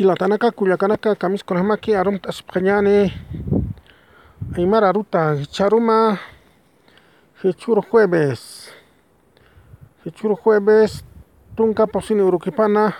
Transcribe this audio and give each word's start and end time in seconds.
hilatanaka 0.00 0.48
kullakanaka 0.56 1.12
kamiskunamaki 1.14 1.92
arumta 2.00 2.28
asipqañani 2.32 3.12
aymara 4.56 4.92
ruta 4.96 5.36
charuma 5.54 6.16
hechuro 7.44 7.82
jueves 7.90 8.72
hechuro 10.04 10.36
jueves 10.42 11.04
tunka 11.56 11.84
posini 11.86 12.22
urukipana 12.22 12.92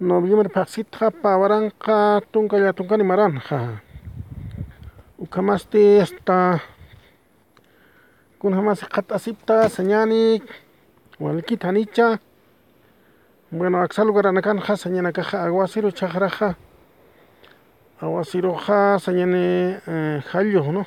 noviembre 0.00 0.48
paksitqa 0.56 1.10
pawaranqa 1.22 2.20
tunkalla 2.32 2.72
tunkani 2.72 3.04
maranja 3.10 3.78
ukamasti 5.18 5.98
hasta 6.02 6.58
kunamasi 8.42 8.84
qat'asipta 8.94 9.68
sañani 9.70 10.42
walkita 11.22 11.66
hanicha 11.70 12.18
bueno 13.50 13.80
aksa 13.82 14.04
lugar 14.04 14.24
kanja 14.42 14.76
sañanakaja 14.76 15.44
aguasiro 15.44 15.90
chaqraja 15.90 16.56
aguasiroja 18.00 18.98
sañani 18.98 19.76
jallo 20.32 20.72
no? 20.72 20.86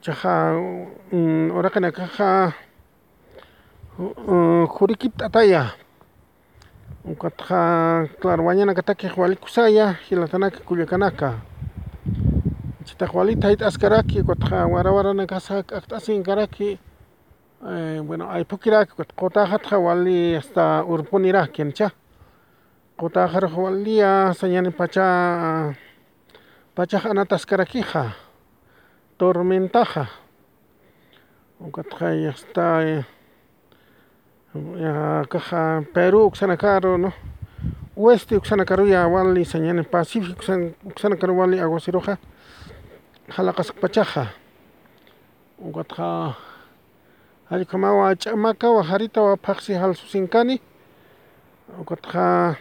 Chaja 0.00 0.54
uraqanakaja 1.10 2.52
jurikipta 4.68 5.26
ataya 5.26 5.72
ukatqa 7.04 8.06
claro 8.20 8.44
mañanaka 8.44 8.82
takiq 8.82 9.16
walikusaya 9.16 9.96
hilatanaka 10.06 10.60
kullakanaka 10.68 11.40
chaytaq 12.84 13.14
walita 13.14 13.48
hayt'askaraki 13.48 14.20
ukatqa 14.20 14.68
wara 14.68 14.92
warana 14.92 15.26
kasa 15.26 15.62
k'akt'asin 15.64 16.22
karaki 17.60 18.00
bueno 18.06 18.30
aypukiraki 18.30 18.92
qutakaqtaq 19.16 19.80
wali 19.80 20.34
hasta 20.34 20.84
urpuniraki 20.84 21.64
nicha 21.64 21.90
qutajaraq 22.98 23.56
waliya 23.56 24.32
sañani 24.34 24.70
pacha 24.70 25.74
pachaq 26.74 27.06
anatasqarakija 27.06 28.12
tormentaja. 29.18 30.06
Ukatqa 31.60 32.06
hasta 32.26 33.04
kaja 35.28 35.82
Peru 35.92 36.26
uksana 36.26 36.56
karu 36.56 36.98
no? 36.98 37.12
Oeste 37.96 38.36
uksana 38.36 38.64
karuya 38.64 39.06
wali 39.08 39.44
sañani 39.44 39.82
Pacifico 39.82 40.40
uksana 40.84 41.16
karu 41.16 41.38
wali 41.38 41.60
aguasiroja 41.60 42.16
halaqasqa 43.28 43.80
pachaja 43.80 44.26
ukatqa 47.50 47.56
hallqamawa 47.56 48.14
ch'amakawa 48.16 48.82
haritawa 48.82 49.36
paqsi 49.36 49.74
halsusinkani. 49.74 50.60
Ukatqa 51.80 52.56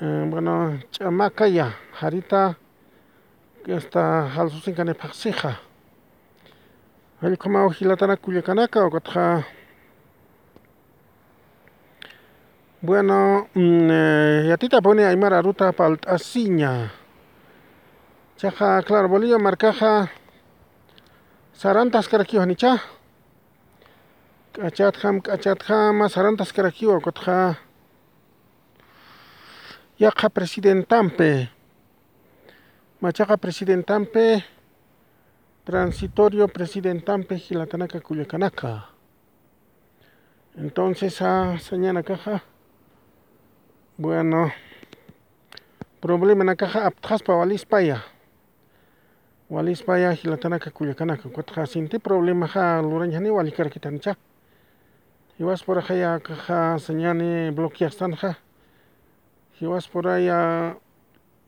bueno 0.00 0.78
ch'amakaya 0.90 1.72
harita 2.00 2.54
hasta 3.68 4.28
halsusinkani 4.34 4.94
paqsija 4.94 5.58
hallqamawa 7.20 7.72
hilatana 7.72 8.16
kullakanaka 8.16 8.86
ukatqa 8.86 9.44
bueno 12.82 13.46
yatitapuni 14.48 15.04
aymara 15.04 15.42
ruta 15.42 15.72
palt'asiña. 15.72 16.90
Chaqa 18.38 18.82
claro 18.82 19.08
Bolivia 19.08 19.38
markaqa 19.38 20.08
sarantas 21.52 22.08
karakiwan 22.08 22.48
nicha 22.48 22.80
k'achatqam 24.52 25.24
k'achatqama 25.24 26.12
sarantas 26.12 26.52
karakiwan 26.52 27.00
ukatqa 27.00 27.56
yaqa 29.96 30.28
presidentampi 30.28 31.48
machaqa 33.00 33.40
presidentampi 33.40 34.44
transitorio 35.64 36.48
presidentampi 36.52 37.40
hilatanaka 37.40 38.00
kullakanaka 38.04 38.92
entonces 40.60 41.16
sañanakaja 41.16 42.44
bueno 43.96 44.52
problemanakaja 46.04 46.92
aptqaspa 46.92 47.32
walispaya 47.40 48.04
walispaya 49.48 50.12
hilatanaka 50.12 50.68
kullakanaka 50.70 51.24
ukatqa 51.28 51.64
sinti 51.64 51.96
problemaja 55.38 55.64
luranñani 55.66 55.92
walikarkita 55.96 55.98
nicha 55.98 56.18
hiwaspurajaya 56.18 56.20
kaja 56.20 56.78
sañani 56.78 57.50
bloqueastanja 57.50 58.34
hiwaspuraya 59.60 60.76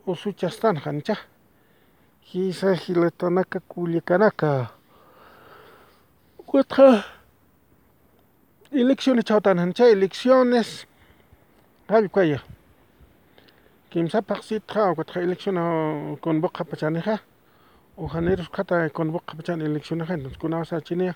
usuchastanja 0.07 0.93
nicha 0.93 1.17
kisa 2.23 2.75
hilatanaka 2.75 3.61
kullakanaka 3.61 4.69
ukatqa 6.39 7.05
elecciones 8.73 9.25
chawtana 9.25 9.67
nicha 9.67 9.87
elecciones 9.89 10.87
hallq'aya 11.89 12.41
kimsapaq 13.91 14.43
sitqa 14.43 14.91
ukatqa 14.93 15.21
elección 15.21 15.57
convoca 16.21 16.65
pachaniqa 16.65 17.19
uhaneros 17.97 18.49
qhata 18.49 18.91
convoca 18.91 19.37
pachani 19.37 19.65
eleccionaja 19.65 20.15
entonces 20.15 20.39
kunawan 20.39 20.65
sachiniya 20.65 21.15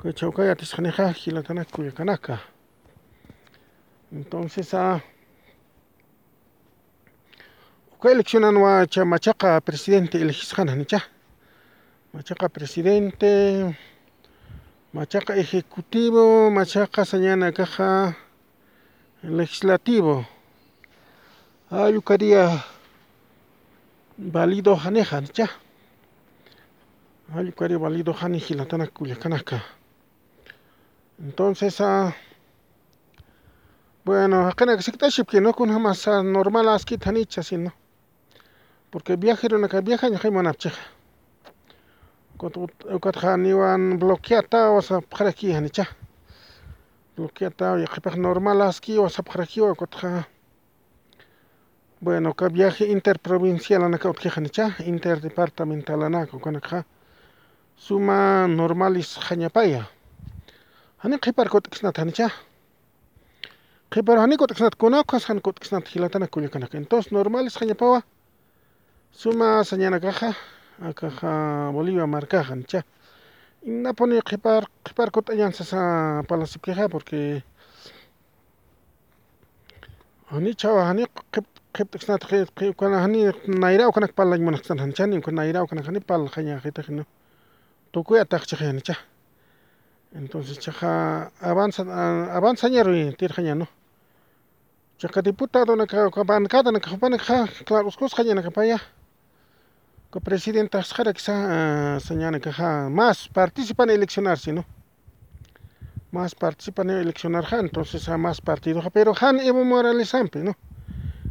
que 0.00 0.12
chauca 0.12 0.44
ya 0.44 0.54
te 0.54 0.64
Cuechaucaya, 0.66 0.84
Tizhanejaji, 0.92 1.30
la 1.30 1.64
Cuyacanaca. 1.64 2.40
Entonces, 4.12 4.74
ah. 4.74 5.02
Uka 7.96 8.12
eleccionan 8.12 8.56
a 8.56 9.04
Machaca 9.04 9.60
presidente, 9.60 10.20
elegizjana, 10.20 10.76
nicha. 10.76 11.02
Machaca 12.12 12.48
presidente, 12.48 13.76
Machaca 14.92 15.36
ejecutivo, 15.36 16.50
Machaca 16.50 17.04
sañana 17.04 17.50
caja 17.52 18.16
legislativo. 19.22 20.26
Ah, 21.70 21.88
yucaría 21.90 22.64
válido 24.18 24.76
janeja, 24.76 25.20
nicha. 25.20 25.48
Ah, 27.34 27.42
yucaría 27.42 27.78
válido 27.78 28.12
janejila, 28.12 28.66
tanacuyacanaca 28.66 29.64
entonces 31.18 31.80
a 31.80 32.14
bueno 34.04 34.48
acá 34.48 34.66
siktaship 34.82 35.28
que 35.28 35.40
no 35.40 35.52
kunha 35.54 35.78
más 35.78 36.06
normal 36.06 36.68
ah, 36.68 36.72
las 36.72 36.84
que 36.84 36.94
askit 36.96 37.06
hanicha 37.06 37.42
sino 37.42 37.72
porque 38.90 39.16
viajaron 39.16 39.64
acá 39.64 39.80
viajan 39.80 40.18
hay 40.20 40.30
manapcheja 40.30 40.82
cuando 42.36 42.66
cuando 43.00 43.20
janiwan 43.20 43.98
bloqueata 43.98 44.70
o 44.70 44.82
sea 44.82 45.00
para 45.00 45.30
aquí 45.30 45.52
hanicha 45.52 45.88
bloqueata 47.16 47.78
y 47.78 47.84
ah, 47.84 47.86
que 47.94 48.00
para 48.00 48.16
normal 48.16 48.62
aski 48.62 48.98
o 48.98 49.08
sea 49.08 49.24
para 49.24 49.44
aquí 49.44 49.60
o 49.60 49.72
cuando 49.76 50.26
bueno 52.00 52.30
acá 52.30 52.48
viaje 52.48 52.86
interprovincial 52.86 53.94
acá 53.94 54.10
hanicha 54.34 54.76
interdepartamental 54.84 56.02
acá 56.02 56.38
cuando 56.40 56.58
acá 56.58 56.84
suma 57.76 58.48
normalis 58.48 59.16
jañapaya 59.16 59.88
hani 61.04 61.18
qhiparka 61.20 61.58
utqisnata 61.58 62.04
nicha 62.04 62.30
qhipar 63.92 64.18
hanika 64.24 64.44
utqisnata 64.44 64.76
kunapas 64.80 65.26
hanika 65.28 65.50
utqisnata 65.50 65.90
hilatanaka 65.92 66.32
kullakanaka 66.32 66.78
entonces 66.78 67.12
normales 67.12 67.56
hañapawa 67.60 68.00
suma 69.12 69.64
sañanakaja 69.68 70.32
akaja 70.88 71.72
Bolivia 71.76 72.06
markaja 72.06 72.54
nicha 72.56 72.80
inapuni 73.62 74.22
qhipar 74.28 74.64
qhiparka 74.84 75.20
ut'allansasa 75.20 76.24
palasipkiqa 76.28 76.88
porque 76.88 77.44
hanichawa 80.32 80.88
hani 80.88 81.04
qhipt'iksanata 81.74 82.26
hani 83.04 83.20
nayraw 83.46 83.92
kanaka 83.92 84.14
parlaña 84.16 84.50
nicha 84.86 85.06
ninka 85.06 85.30
nayraw 85.30 85.66
kanaka 85.68 85.88
hani 85.88 86.00
parlajaña 86.00 86.62
qhitaq 86.64 86.88
tukuy 87.92 88.20
ataqchaq 88.24 88.60
nicha 88.72 88.96
Entonces, 90.14 90.60
chaja, 90.60 91.32
avanza, 91.40 91.82
avanza, 92.36 92.68
ñarri, 92.68 93.12
tirjaña, 93.16 93.56
¿no? 93.56 93.68
Chaja, 94.96 95.20
diputado, 95.22 95.76
bancada, 95.76 96.70
bancada, 97.00 97.48
claro, 97.64 97.88
os 97.88 97.96
cosas, 97.96 98.16
jaña, 98.18 98.40
capaya. 98.40 98.80
Co 100.10 100.20
presidenta, 100.20 100.80
jara, 100.84 101.12
quizá, 101.12 101.96
eh, 101.96 102.00
señana, 102.00 102.38
caja, 102.38 102.88
más 102.88 103.28
participan 103.28 103.90
en 103.90 103.96
eleccionarse, 103.96 104.52
¿no? 104.52 104.64
Más 106.12 106.36
participan 106.36 106.90
en 106.90 106.98
eleccionar, 106.98 107.44
ja, 107.46 107.58
entonces, 107.58 108.08
a 108.08 108.16
más 108.16 108.40
partidos, 108.40 108.84
pero 108.92 109.12
han 109.20 109.40
Evo 109.40 109.64
Morales 109.64 110.14
ampe, 110.14 110.38
¿no? 110.44 110.56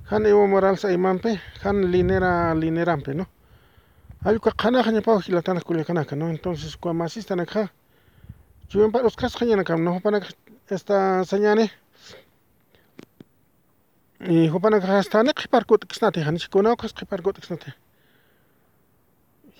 Han 0.10 0.26
Evo 0.26 0.46
Morales 0.46 0.84
aimampe, 0.84 1.40
han 1.64 1.90
Linera, 1.90 2.54
Linerampe, 2.54 3.16
¿no? 3.16 3.30
Hay 4.26 4.38
que 4.40 4.52
canaja, 4.52 4.92
ña, 4.92 5.02
pau, 5.02 5.22
gilatana, 5.22 5.62
culiacanaca, 5.62 6.18
¿no? 6.18 6.30
Entonces, 6.30 6.76
cuando 6.76 7.06
más 7.06 7.16
están 7.16 7.40
acá, 7.40 7.72
Chuyen 8.74 8.92
paros 8.92 9.16
kas 9.16 9.36
kanyana 9.38 9.64
kam 9.64 9.84
no 9.84 9.92
hopana 9.94 10.20
esta 10.68 11.24
señane. 11.26 11.70
Y 14.20 14.48
hopana 14.50 14.80
kastane 14.82 15.32
kipar 15.34 15.64
kut 15.66 15.86
kisnate 15.86 16.24
han 16.26 16.40
chikona 16.40 16.76
kas 16.76 16.92
kipar 16.92 17.22
kut 17.22 17.38
kisnate. 17.38 17.76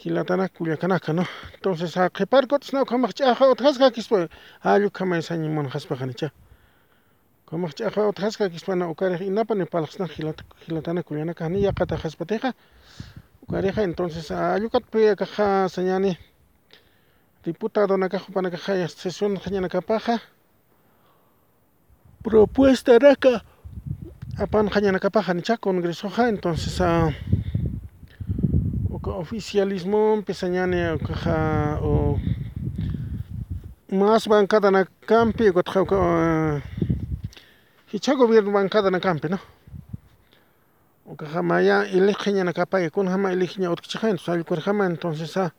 Hilatana 0.02 0.50
kuliakanaka 0.50 1.14
no. 1.14 1.26
Entonces 1.54 1.96
a 1.96 2.10
kipar 2.10 2.48
kut 2.48 2.64
sna 2.64 2.86
kamach 2.86 3.14
chaja 3.14 3.46
otras. 3.46 3.78
Ayu 3.80 3.92
pues. 4.10 4.30
ah, 4.64 4.80
kamay 4.90 5.22
mon 5.48 5.70
haspa 5.70 5.96
hanicha. 5.96 6.32
Kamach 7.46 7.76
chaja 7.76 8.08
otras 8.08 8.36
ka 8.36 8.50
kispana 8.50 8.86
pues, 8.86 8.94
ukare 8.94 9.24
inapa 9.24 9.54
hilat 9.54 10.42
hilatana 10.66 11.04
kulianaka 11.04 11.44
hani 11.44 11.62
yakata 11.62 11.98
haspateja. 11.98 12.56
Ukareja 13.44 13.84
entonces 13.84 14.32
ayukat 14.32 14.84
pe 14.90 15.16
kaja. 15.16 15.70
Naka 17.98 18.20
hupanaka 18.20 18.58
sesión 18.88 19.38
qañanakapaqa 19.38 20.20
propuesta 22.24 22.98
raka. 23.00 23.44
Apan 24.38 24.70
qañanakapaqa 24.70 25.34
nicha 25.36 25.58
congresoqa 25.58 26.30
entonces 26.30 26.80
uh, 26.80 27.12
uka 28.90 29.12
oficialismopi 29.12 30.34
sañani 30.34 30.80
ukaqa 30.96 31.80
o 31.84 32.18
mas 33.92 34.26
bancada 34.28 34.72
ukataqa 35.52 35.82
uka 35.84 35.96
uh, 35.96 36.62
hicha 37.92 38.16
gobierno 38.16 38.52
bancada 38.52 38.90
nakanpi 38.90 39.30
no? 39.30 39.38
Ukaqa 41.06 41.44
maya 41.44 41.86
eliq 41.86 42.18
qañanakapay 42.18 42.90
kuna 42.90 43.12
hama 43.12 43.34
eliq 43.34 43.60
ña 43.60 43.70
utkichqa 43.70 44.10
entonces 44.10 44.30
allkurqama 44.30 44.88
entonces 44.88 45.38
uh, 45.38 45.52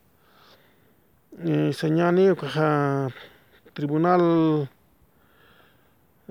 sañani 1.72 2.30
ukaqa 2.30 3.10
tribunal 3.74 4.68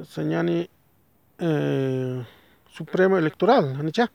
sañani 0.04 0.70
eh, 1.40 2.24
supremo 2.72 3.18
electoral 3.18 3.76
anicha 3.80 4.08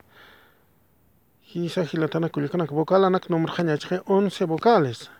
hisa 1.42 1.82
hilatana 1.84 2.28
kullakanak 2.28 2.70
vocal 2.72 3.04
anak 3.04 3.28
nombre 3.30 3.52
qañachqa 3.52 4.02
11 4.06 4.44
vocales 4.46 5.10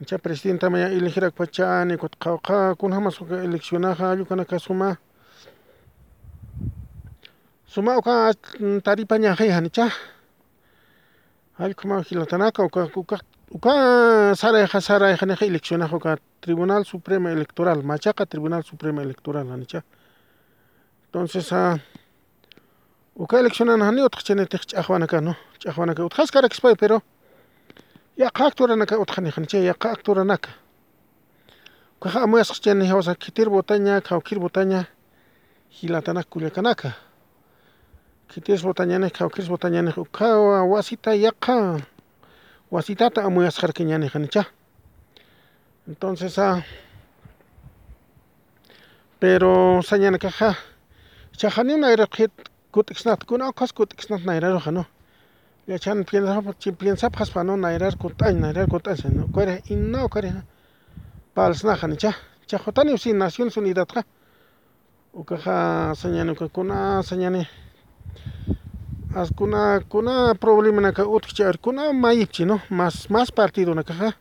ancha 0.00 0.18
presidenta 0.18 0.70
maya 0.70 0.88
elegirak 0.90 1.34
pachani 1.34 1.96
qawqa 1.98 2.76
kunhamas 2.78 3.18
eleccionaja 3.20 4.12
allukanaka 4.12 4.58
suma. 4.58 4.96
Suma 7.66 7.98
uka 7.98 8.30
taripa 8.84 9.18
ñajay 9.18 9.50
anicha 9.50 9.90
allkuma 11.58 12.02
hilatanaka 12.02 12.62
uka 12.62 12.86
uka 12.94 13.18
uka 13.50 14.34
sarayqa 14.34 14.80
sarayqaniqa 14.80 15.44
eleccionaja 15.46 15.96
uka 15.96 16.18
tribunal 16.40 16.84
supremo 16.84 17.28
electoral 17.28 17.82
machaqa 17.82 18.26
tribunal 18.26 18.62
supremo 18.64 19.00
electoral 19.00 19.50
anicha 19.50 19.82
entonces 21.06 21.52
uh, 21.52 21.76
uka 23.16 23.40
eleccionanajani 23.40 24.02
utaq 24.02 24.22
chanitiq 24.22 24.62
ch'aqwanaka 24.70 25.20
no 25.20 25.34
ch'aqwanaka 25.60 26.04
utqasqa 26.04 26.40
rakispa 26.40 26.76
pero. 26.76 27.02
Yaqa 28.18 28.46
acturanaka 28.46 28.98
utqaniqanicha 28.98 29.58
yaqa 29.62 29.92
acturanaka 29.94 30.50
ukaqa 32.00 32.22
amuyasqa 32.26 32.58
chani 32.64 32.86
hawsa 32.90 33.14
kitir 33.14 33.48
botaña 33.48 34.00
qhawkir 34.00 34.38
botaña 34.42 34.86
hilatanaka 35.70 36.28
kullakanaka 36.30 36.90
kitiris 38.28 38.62
botañani 38.62 39.10
qhawkiris 39.10 39.48
botañani 39.48 39.92
uka 39.96 40.34
wasita 40.66 41.14
yaqa 41.14 41.78
Wasitata 42.70 43.24
amuyasjar 43.24 43.72
kiñani 43.72 44.08
janicha. 44.10 44.46
Entonces, 45.86 46.38
ah, 46.38 46.62
pero 49.18 49.80
sañana 49.82 50.18
caja. 50.18 50.56
Chajani 51.32 51.72
una 51.72 51.92
era 51.92 52.06
kit 52.06 52.30
kutixnat, 52.70 53.24
kuna 53.24 53.48
okas 53.48 53.72
kutixnat 53.72 54.20
naira 54.20 54.50
roja, 54.50 54.70
¿no? 54.70 54.86
Ya 55.66 55.78
chan 55.78 56.04
piensa, 56.04 56.42
piensa 56.76 57.08
paspa 57.10 57.42
no 57.42 57.56
naira 57.56 57.90
kutai, 57.92 58.34
naira 58.34 58.66
kutai, 58.66 58.96
¿no? 59.14 59.28
Cuere, 59.28 59.62
y 59.68 59.74
no, 59.74 60.08
cuere, 60.10 60.32
palsna 61.34 61.74
janicha. 61.76 62.16
Chajotani 62.46 62.92
usi 62.92 63.14
Naciones 63.14 63.56
Unidas, 63.56 63.86
ja. 63.94 64.04
Ukaja 65.14 65.94
sañana, 65.94 66.34
kuna 66.52 67.02
sañana. 67.02 67.48
Kuna 69.36 69.80
kuna 69.88 70.34
problemanaka 70.34 71.04
kuna 71.62 71.92
mayipch'i 71.92 72.44
no 72.44 72.60
mas 72.70 73.08
mas 73.10 73.30
partidonakaqa 73.30 74.12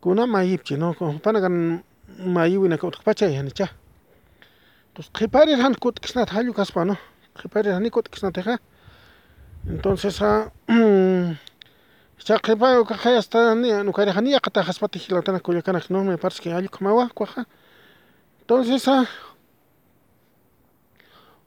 kuna 0.00 0.26
mayipch'i 0.26 0.76
no 0.76 0.94
panaqa 1.22 1.48
mayiwinaka 2.18 2.86
utqapachay 2.86 3.42
nicha. 3.42 3.68
Entonces 4.88 5.12
qhiparirqani 5.12 5.76
kutikisnata 5.80 6.32
hallu 6.34 6.52
kaspa 6.52 6.84
no? 6.84 6.96
Qhiparirqani 7.34 7.90
kutikisnataqa 7.90 8.58
entonces 9.68 10.20
uh, 10.20 10.50
cha 12.18 12.38
qhipaqa 12.38 12.94
hasta 13.16 13.54
ukariqani 13.88 14.32
yaqata 14.32 14.62
haspata 14.62 14.98
hilatana 14.98 15.40
kullakanaka 15.40 15.86
no? 15.90 16.04
Me 16.04 16.16
parece 16.16 16.42
que 16.42 16.52
allku 16.52 16.84
mawaqkuqa 16.84 17.46
entonces 18.42 18.86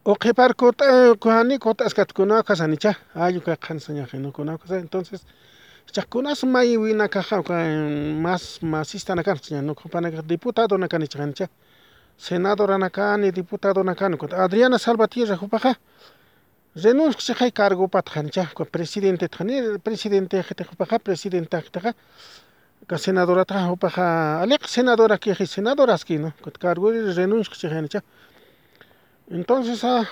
Oqepar 0.05 0.53
kota 0.53 0.85
kuhani 1.19 1.57
kota 1.57 1.85
askatkuna 1.85 2.43
kasanicha 2.43 2.93
ayuka 3.15 3.55
kansaña 3.55 4.05
genukuna 4.05 4.57
kasa 4.57 4.77
entonces 4.77 5.25
chakuna 5.91 6.35
sumay 6.35 6.77
wina 6.77 7.07
kaja 7.09 7.41
más 8.21 8.61
masista 8.61 9.15
nakansaña 9.15 9.63
nukupanaka 9.63 10.21
diputado 10.21 10.77
nakanicha 10.77 11.17
ganicha 11.17 11.49
senadora 12.17 12.77
nakani 12.77 13.31
diputado 13.31 13.83
nakani 13.83 14.17
kota 14.17 14.43
Adriana 14.43 14.77
Salvatierra 14.77 15.37
jupaja 15.37 15.73
renuncia 16.75 17.35
hay 17.39 17.51
cargo 17.51 17.87
patjancha 17.87 18.51
presidente 18.71 19.27
tjani 19.27 19.79
presidente 19.79 20.43
jete 20.43 20.65
jupaja 20.65 20.99
presidenta 20.99 21.59
jetaja 21.61 21.95
ka 22.85 22.97
senadora 22.99 23.43
ta 23.43 23.67
jupaja 23.67 24.39
alek 24.43 24.67
senadora 24.67 25.17
que 25.17 25.33
senadoras 25.47 26.05
que 26.05 26.19
no 26.19 26.31
kota 26.43 26.59
cargo 26.59 26.91
renuncia. 26.91 27.69
hay 27.71 27.89
entonces, 29.29 29.83
ah, 29.83 30.07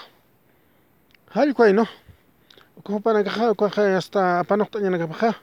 hay 1.31 1.53
no. 1.73 1.87
Como 2.81 2.99
para 2.99 3.23
que 3.23 3.29
hasta 3.29 4.43
para 4.43 4.57
no 4.57 4.65
panoctaña 4.65 4.89
na 4.89 4.97
kapaja. 4.97 5.39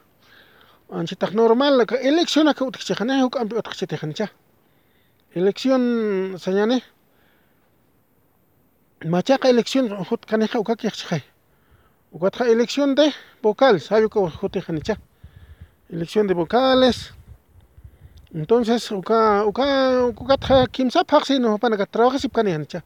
Anchitag 0.90 1.34
normal, 1.34 1.78
la 1.78 1.84
elección 2.02 2.49
acá 2.49 2.64
utkichajane, 2.64 3.22
o 3.22 3.31
cambio 3.31 3.58
utkichajancha. 3.58 4.32
Elección, 5.32 6.37
señane. 6.38 6.82
Machaca 9.06 9.49
elección, 9.49 9.92
utkaneja, 10.11 10.59
ukakiachajay. 10.59 11.23
Ukatja 12.11 12.49
elección 12.49 12.97
de 12.97 13.14
vocal, 13.40 13.80
sabe 13.80 14.09
que 14.11 14.18
utkichajancha. 14.18 14.99
Elección 15.88 16.26
de 16.26 16.35
vocales. 16.35 17.14
Entonces, 18.35 18.90
uka, 18.90 19.44
uka, 19.44 20.06
ukatja, 20.06 20.66
kimsa 20.66 21.04
paxi, 21.04 21.38
no, 21.38 21.56
para 21.59 21.76
que 21.76 21.87
trabajes 21.87 22.25
y 22.25 22.28
paniancha. 22.28 22.85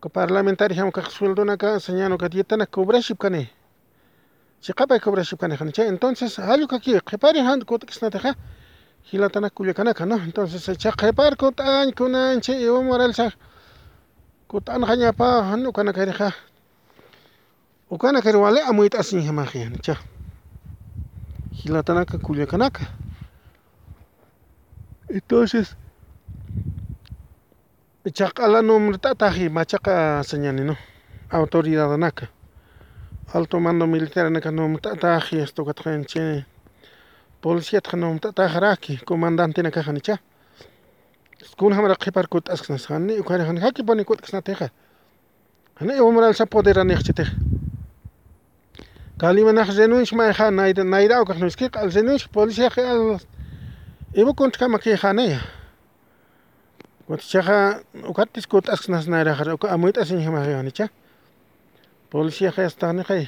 Panaqa 0.00 0.08
trabajasipkani 0.08 0.08
hanicha 0.08 0.08
uka 0.08 0.08
parlamentario 0.08 0.76
hamuqa 0.76 1.02
sueldonaka 1.10 1.80
sañani 1.80 2.14
uka 2.14 2.28
dietana 2.28 2.66
cobrashipkani 2.66 3.48
chiqapay 4.62 5.00
cobrashipkani 5.00 5.56
hanicha 5.56 5.84
entonces 5.84 6.38
ayuka 6.38 6.78
ki 6.80 7.00
qhipari 7.00 7.40
han 7.40 7.60
kutikisnataqa 7.64 8.34
hilatana 9.12 9.50
kullakanaka 9.50 10.06
no 10.06 10.16
entonces 10.16 10.78
chaqipar 10.78 11.36
kut'añ 11.36 11.92
kunanchik 11.94 12.60
iwan 12.60 12.84
moralsaq 12.86 13.32
kut'anaqa 14.48 14.96
ñapa 14.96 15.56
ukana 15.68 15.92
kariqa 15.92 16.32
ukana 17.90 18.22
kari 18.22 18.38
wale 18.38 18.60
amuyta 18.62 18.98
asin 18.98 19.20
hamaqa 19.26 19.58
yanicha 19.58 19.96
hilatanaka 21.52 22.18
kullakanaka 22.18 22.80
entonces 25.08 25.76
chaq'ala 28.08 28.62
numrtataji 28.62 29.48
machaqa 29.50 30.22
sañani 30.24 30.64
no? 30.64 30.76
Autoridad 31.30 31.98
naka. 31.98 32.28
Alto 33.34 33.60
mando 33.60 33.86
militar 33.86 34.30
naka 34.30 34.50
numrtataji 34.50 35.40
esto 35.40 35.64
katqanchik 35.64 36.46
policíata 37.42 37.96
nomtataqaraqki 37.96 39.04
comandante 39.04 39.62
nakaqa 39.62 39.92
nicha 39.92 40.18
kuna 41.56 41.76
hamara 41.76 41.94
qhiparkutasqnas 41.94 42.86
hani 42.88 43.18
ukari 43.20 43.44
hani 43.44 43.60
haki 43.60 43.82
pani 43.82 44.04
kutkasnatiqa 44.04 44.68
hani 45.80 45.92
iwamralsa 46.00 46.46
poderaniqchitiqa 46.46 47.32
kalimanaq 49.20 49.68
renuncia 49.76 50.16
mayqa 50.16 50.50
nayrawkaq 50.50 51.38
niskiqa 51.40 51.80
al 51.80 51.90
renuncia 51.96 52.28
policiaqa 52.32 52.80
al 52.92 53.20
iwa 54.20 54.32
kunchkama 54.34 54.78
kutichaqa 57.10 57.82
ukatis 58.06 58.46
kutasqnas 58.46 59.04
nayraqara 59.10 59.54
uka 59.54 59.66
amuyta 59.74 60.00
asinjamaqa 60.02 60.62
nicha 60.62 60.86
policiaqa 62.10 62.62
yastaqniqa 62.62 63.26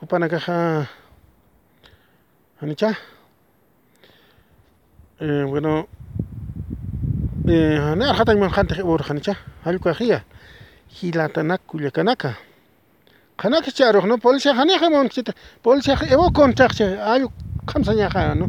hupanakaqa 0.00 0.86
Hanicha. 2.60 2.90
Eh, 5.20 5.44
bueno, 5.46 5.86
eh, 7.46 7.78
hana 7.78 8.10
arhatan 8.10 8.40
man 8.40 8.50
khante 8.50 8.82
ur 8.82 9.00
hanicha. 9.08 9.36
Halku 9.64 9.88
akhiya. 9.88 10.24
hilatanak 10.88 11.60
kullakanaka 11.66 12.34
qanaka 13.36 13.70
charuq 13.70 14.04
no 14.06 14.18
policía 14.18 14.54
qaniqa 14.54 14.90
monchita 14.90 15.32
policía 15.62 15.94
evo 16.10 16.30
contraqcha 16.32 16.86
ayu 17.12 17.28
qamsañaqa 17.66 18.34
no 18.34 18.46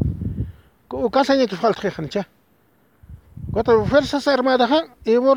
ukasañaki 0.90 1.56
faltqiqancha 1.56 2.26
Cuatro 3.52 3.84
Fuerzas 3.86 4.28
Armadas 4.28 4.70
evo 5.06 5.34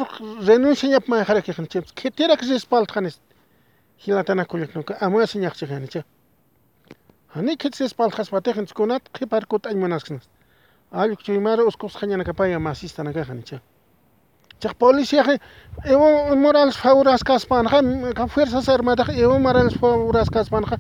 renuncia 0.47 0.89
ñap 0.89 1.09
ma 1.09 1.25
qharaqqiqancha 1.25 1.81
ketera 1.95 2.37
que 2.37 2.45
respaldqanis 2.45 3.17
hilatana 4.05 4.45
kullaknuka 4.45 4.99
amua 5.01 5.25
siñaqchiqanicha 5.27 6.05
hani 7.35 7.57
kit 7.57 7.75
respaldqas 7.81 8.29
patiqanchkunata 8.35 9.09
qiparkuta 9.17 9.71
aymanasqnas 9.71 10.29
ayu 11.01 11.17
chuymara 11.25 11.63
usqusqañana 11.65 12.25
kapaya 12.25 12.59
masistanaqa 12.59 13.25
Chaq 14.61 14.75
policía 14.75 15.25
Evo 15.85 16.37
Morales 16.37 16.77
favoras 16.77 17.25
kaspanqa 17.25 18.29
Fuerzas 18.29 18.69
Armadas 18.69 19.09
Evo 19.09 19.39
Morales 19.39 19.75
favoras 19.75 20.29
kaspanqa 20.29 20.77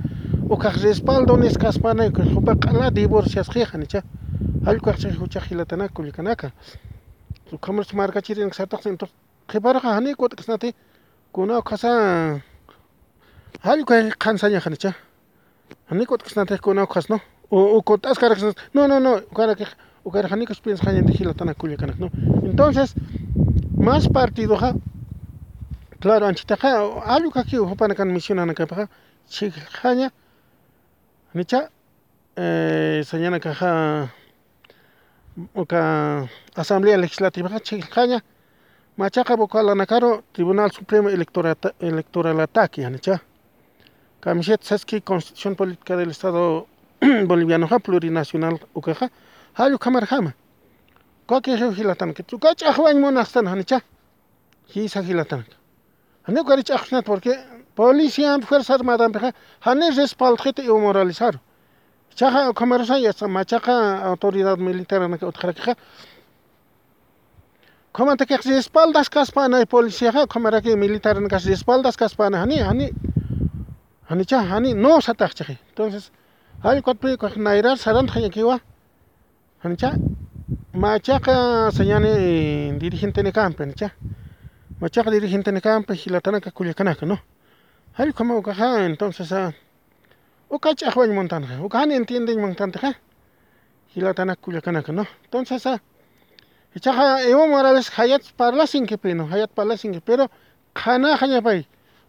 ukaq 0.55 0.75
respaldo 0.85 1.37
nis 1.39 1.57
kaspana 1.57 2.05
hupa 2.35 2.53
q'ala 2.62 2.91
divorciasqiqa 2.91 4.03
allquqa 4.71 5.09
huchaq 5.21 5.45
hilatana 5.51 5.89
Камерч 7.59 7.92
маргачирийн 7.92 8.52
сардахсан 8.52 8.99
тул 8.99 9.11
хибарга 9.50 9.92
ханыг 9.92 10.16
год 10.16 10.35
гэснэ 10.35 10.59
тий. 10.59 10.75
Гүнөө 11.32 11.62
касан 11.62 12.42
хань 13.62 13.85
гай 13.85 14.12
хан 14.18 14.38
саня 14.38 14.61
ханыча. 14.61 14.94
Ханыг 15.88 16.09
год 16.09 16.23
гэснэ 16.23 16.47
тий 16.47 16.56
гүнөө 16.56 16.87
касно. 16.87 17.21
О 17.50 17.76
о 17.76 17.82
котас 17.82 18.18
караксан. 18.18 18.54
No 18.73 18.87
no 18.87 18.99
no, 18.99 19.21
cara 19.35 19.54
que 19.54 19.66
cara 20.11 20.28
hanik 20.28 20.54
spins 20.54 20.80
hanin 20.80 21.06
de 21.06 21.12
gilatana 21.12 21.54
¿no? 21.99 22.11
Entonces, 22.42 22.94
más 23.76 24.09
partido 24.09 24.56
ja. 24.56 24.75
Claro, 26.00 26.26
anchitaja, 26.26 26.80
algo 27.04 27.30
que 27.30 27.38
aquí 27.38 27.56
hopanacan 27.56 28.12
misionan 28.12 28.50
acá 28.50 28.66
para 28.66 28.88
chijaña. 29.28 30.12
Nicha 31.35 31.71
eh 32.37 33.02
sañana 33.04 33.38
caja 33.38 34.12
oka 35.55 36.29
Asamblea 36.55 36.97
Legislativa 36.99 37.61
chikhaña 37.61 38.23
machaqa 38.97 39.37
bocalanakaro 39.37 40.25
Tribunal 40.33 40.71
Supremo 40.73 41.09
Electoral, 41.09 41.57
Electoral 41.81 42.41
Ataque 42.41 42.85
anicha. 42.85 43.23
Camiseta 44.21 44.65
saski 44.65 45.01
Constitución 45.01 45.57
Política 45.57 45.97
del 45.97 46.11
Estado 46.11 46.67
Boliviano 47.27 47.67
ja 47.67 47.79
plurinacional 47.79 48.61
ukaja 48.75 49.11
hayu 49.55 49.79
kamarjama 49.79 50.35
kuaki 51.27 51.57
hilatanak 51.57 52.27
chukach 52.27 52.62
ajwañ 52.62 53.01
munaqstan 53.01 53.49
anicha. 53.49 53.81
Hisa 54.75 55.03
hilatanak 55.03 55.49
aniukarich 56.25 56.71
ajsnat 56.71 57.05
porque 57.05 57.33
policía 57.75 58.39
fuerza 58.41 58.75
armada 58.75 59.09
ja 59.09 59.33
hane 59.61 59.91
respaldjeta 59.91 60.62
y 60.62 60.69
moralizaro 60.69 61.41
Chaja 62.14 62.52
comerasaya 62.52 63.12
machaca 63.28 64.02
autoridad 64.04 64.59
militar 64.59 65.02
en 65.02 65.14
otjaraquija. 65.14 65.76
Como 67.92 68.16
te 68.16 68.26
quejas 68.26 68.47
de 68.47 68.59
espaldas 68.59 69.11
caspana 69.11 69.61
y 69.61 69.66
policía, 69.66 70.12
como 70.26 70.49
era 70.49 70.62
que 70.62 70.76
militar 70.76 71.16
en 71.16 71.28
casa 71.28 71.49
de 71.49 71.54
espaldas 71.54 71.97
caspana, 71.97 72.42
hani, 72.42 72.59
hani, 72.61 72.95
hani 74.09 74.25
cha, 74.25 74.40
hani, 74.42 74.75
no 74.75 75.00
satachaje. 75.00 75.59
Entonces, 75.69 76.12
hay 76.61 76.81
cuatro 76.83 77.16
que 77.19 77.38
nairar 77.38 77.76
saran 77.78 78.09
hayakiwa, 78.09 78.61
hani 79.62 79.76
cha, 79.76 79.99
machaca 80.73 81.71
señane 81.73 82.78
dirigente 82.78 83.23
de 83.23 83.33
campo, 83.33 83.62
hani 83.62 83.75
cha, 83.75 83.95
machaca 84.81 85.11
dirigente 85.11 85.52
de 85.52 85.61
campo, 85.61 85.95
gilatana 85.95 86.40
que 86.40 86.52
culiacanaca, 86.52 87.07
no. 87.07 87.21
Hay 87.95 88.12
como 88.12 88.42
caja, 88.42 88.87
entonces, 88.87 89.33
ah. 89.33 89.49
Uh, 89.49 89.72
ch'aqwañ 90.59 91.11
montanaqa 91.14 91.64
ukajani 91.64 91.94
entienden 91.94 92.40
montantaqa 92.40 92.94
hilatanaka 93.94 94.40
kullakanaka 94.42 94.92
no? 94.92 95.06
Entonces 95.25 95.66
a 95.66 95.80
ichaqa 96.76 97.23
Evo 97.25 97.47
Morales 97.49 97.88
hayat 97.97 98.23
parlasinkipi 98.37 99.14
no 99.14 99.26
hayat 99.26 99.50
parlasinki 99.54 100.00
pero 100.00 100.28
qhanaqa 100.75 101.26
ñapay 101.26 101.66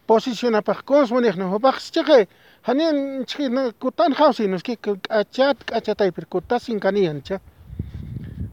posicionapaq 0.08 0.84
consumaniq 0.84 1.36
no? 1.38 1.52
Hupaqs 1.54 1.92
chiqay 1.92 2.28
hani 2.68 3.26
chiqi 3.26 3.50
no? 3.50 3.72
Kutan 3.80 4.14
hawsi 4.14 4.48
noski 4.48 4.76
k'achat 4.78 5.64
k'achataypi 5.64 6.26
kutasin 6.30 6.80
kaniyan 6.80 7.24
cha. 7.24 7.40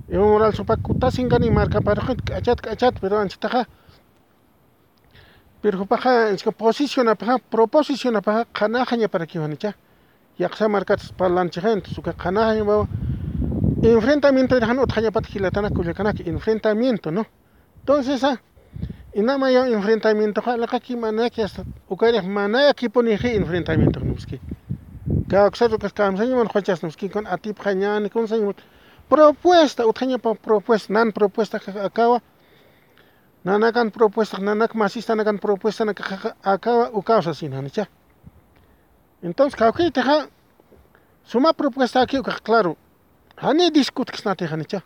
Evo 0.08 0.26
Morales 0.32 0.56
supakuta 0.56 1.10
singani 1.10 1.50
marca 1.50 1.80
para 1.80 2.02
k'achat 2.02 2.60
k'achat 2.62 2.94
pero 3.00 3.18
anchitaqa 3.18 3.66
Pero 5.60 5.84
paja, 5.86 6.30
es 6.30 6.42
que 6.42 6.52
posiciona 6.52 7.14
paja, 7.14 7.38
proposiciona 7.38 8.20
paja, 8.20 8.46
canajaña 8.52 9.08
para 9.08 9.26
que 9.26 9.38
van 9.38 9.56
ya. 9.58 9.76
Ya 10.38 10.48
que 10.48 10.56
se 10.56 10.68
marca 10.68 10.96
para 10.96 11.16
parlanche 11.16 11.60
gente, 11.60 11.90
su 11.90 12.02
canajaña 12.02 12.62
va. 12.62 12.86
Enfrentamiento 13.82 14.58
de 14.58 14.64
Hanot, 14.64 14.96
Haya 14.96 15.10
Patkilatana, 15.10 15.70
Culiacanaki, 15.70 16.28
enfrentamiento, 16.28 17.10
¿no? 17.10 17.26
Entonces, 17.80 18.22
ah, 18.24 18.40
y 19.12 19.22
nada 19.22 19.38
más 19.38 19.52
enfrentamiento, 19.52 20.42
la 20.56 20.66
kaki 20.66 20.96
manaki 20.96 21.42
hasta 21.42 21.64
ukaria 21.88 22.22
manaya 22.22 22.72
ki 22.74 22.88
pone 22.88 23.12
enfrentamiento, 23.12 24.00
no 24.00 24.14
es 24.14 24.24
que. 24.24 24.38
Cada 25.28 25.50
cosa 25.50 25.68
que 25.68 25.86
estamos 25.86 26.20
ahí, 26.20 26.32
bueno, 26.32 26.48
cochas, 26.48 26.82
no 26.82 26.88
es 26.88 26.96
que 26.96 27.10
con 27.10 27.26
a 27.26 27.36
ti 27.36 27.50
atip, 27.50 27.58
jañan, 27.60 28.08
con 28.08 28.28
señor. 28.28 28.54
Propuesta, 29.08 29.84
utaña 29.84 30.18
propuesta, 30.18 30.92
nan 30.92 31.10
propuesta 31.12 31.58
que 31.58 31.70
acaba 31.72 32.22
nanakan 33.44 33.90
propuesta 33.90 34.38
nanak 34.38 34.74
masista 34.74 35.14
nakan 35.14 35.38
propuesta 35.38 35.84
naka 35.84 36.34
acá 36.42 36.90
o 36.92 37.02
causa 37.02 37.34
sin 37.34 37.52
hanicha 37.52 37.88
entonces 39.22 39.56
kauki 39.56 39.90
teja 39.90 40.28
suma 41.24 41.52
propuesta 41.52 42.00
aquí 42.02 42.18
claro 42.42 42.76
hani 43.36 43.70
discut 43.70 44.10
que 44.10 44.22
nate 44.24 44.46
hanicha 44.46 44.82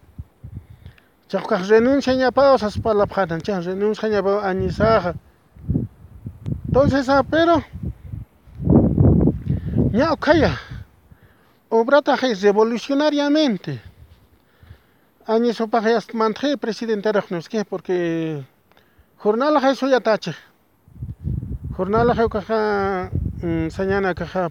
chakka 1.28 1.56
renuncia 1.68 2.14
ña 2.14 2.30
pa 2.30 2.52
osas 2.54 2.78
palabjan 2.78 3.40
cha 3.42 3.60
renuncia 3.60 4.08
ña 4.08 4.22
pa 4.22 4.48
anisaja 4.48 5.14
entonces 6.66 7.08
ah 7.08 7.22
pero 7.22 7.62
ña 9.94 10.12
okaya 10.12 10.58
obrata 11.70 12.16
revolucionariamente. 12.16 13.93
Años 15.26 15.58
opajayas 15.58 16.12
mantje 16.12 16.58
presidente 16.58 17.10
rajnoske 17.10 17.64
porque 17.64 18.44
jornal 19.16 19.56
hay 19.56 19.74
soy 19.74 19.94
atache. 19.94 20.34
Jornal 21.74 22.10
hay 22.10 22.28
caja 22.28 23.10
sañana 23.70 24.14
caja 24.14 24.50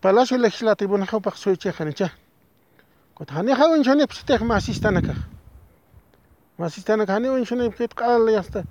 Palacio 0.00 0.38
Legislativo 0.38 0.98
na 0.98 1.06
hopaj 1.06 1.36
soy 1.36 1.56
chejanicha. 1.56 2.12
Kot 3.14 3.30
hani 3.30 3.52
ha 3.52 3.68
un 3.68 3.84
chone 3.84 4.08
psitej 4.08 4.42
masistana 4.42 5.00
ka. 5.00 5.14
Masistana 6.58 7.06
ka 7.06 7.14
hani 7.14 7.28
un 7.28 7.44
chone 7.44 7.70
pket 7.70 7.94
qal 7.94 8.28
yasta. 8.32 8.64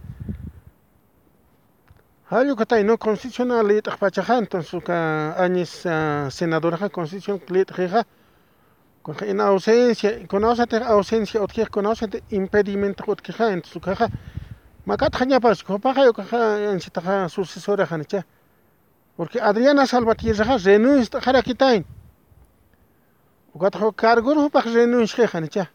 Hayo 2.30 2.58
katay 2.58 2.84
no 2.84 2.98
constitucional 2.98 3.66
lit 3.66 3.88
pachajan 3.88 4.40
entonces 4.40 4.84
ka 4.84 5.34
años 5.42 5.88
senadora 6.30 6.90
constitución 6.90 7.40
lit 7.48 7.72
reja 7.72 8.06
Con 9.04 9.16
en 9.22 9.40
ausencia, 9.42 10.26
con 10.28 10.44
ausencia, 10.46 10.88
ausencia, 10.88 11.42
otquija, 11.42 11.68
con 11.68 11.86
ausencia, 11.86 12.22
impedimento, 12.30 13.04
otquija, 13.06 13.52
en 13.52 13.62
su 13.64 13.82
caja. 13.82 14.08
Macat 14.86 15.14
jaña 15.16 15.42
pas, 15.42 15.62
copaja, 15.62 16.06
yo 16.06 16.14
caja, 16.14 16.72
en 16.72 16.80
si 16.80 16.90
taja 16.90 17.28
sucesora, 17.28 17.86
janicha. 17.86 18.26
Porque 19.18 19.42
Adriana 19.42 19.86
Salvatierra, 19.86 20.58
renuncia, 20.58 21.20
jaraquitain. 21.20 21.86
Ucatajo 23.54 23.92
cargo, 23.92 24.34
no 24.34 24.50
paj 24.50 24.74
renuncia, 24.74 25.28
janicha. 25.28 25.64
Eh, 25.64 25.68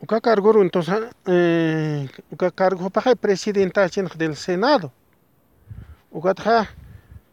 uca 0.00 0.20
cargo, 0.20 0.62
entonces, 0.62 1.00
eh, 1.26 2.08
cargo, 2.54 2.90
paja, 2.90 3.16
presidenta 3.16 3.88
del 4.16 4.36
Senado. 4.36 4.92
Ucataja, 6.12 6.68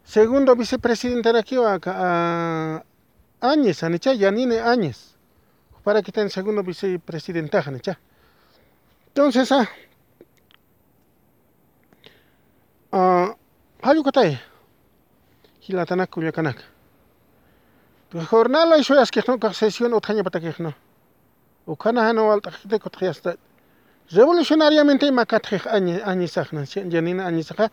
segundo 0.04 0.56
vicepresidente 0.56 1.32
de 1.32 1.38
aquí, 1.38 1.56
a, 1.56 1.78
a 1.84 2.82
Áñez, 3.40 3.82
anecha, 3.82 4.12
Yanine 4.12 4.60
Áñez. 4.60 5.16
Para 5.82 6.02
que 6.02 6.10
esté 6.10 6.20
en 6.20 6.30
segundo 6.30 6.62
vicepresidenta, 6.62 7.62
anecha. 7.66 7.98
Entonces, 9.08 9.50
ah. 9.52 9.68
Ah. 12.92 13.34
Hay 13.82 13.92
un 13.92 14.04
Hayukatae. 14.04 14.40
Hilatana 15.66 16.06
Culiacanac. 16.06 16.62
Tu 18.10 18.20
jornala 18.26 18.76
y 18.76 18.84
soy 18.84 18.98
asquejno, 18.98 19.38
sesión 19.54 19.94
o 19.94 20.00
taña 20.00 20.22
pataquejno. 20.22 20.74
O 21.64 21.76
canajano 21.76 22.32
al 22.32 22.42
tajiteco 22.42 22.90
tajasta. 22.90 23.36
Revolucionariamente 24.10 25.10
macatre, 25.12 25.62
años, 25.70 26.02
años, 26.02 26.36
macatej 26.36 26.58
añezajna, 26.58 26.64
Yanine 26.64 27.22
Áñezaja, 27.22 27.70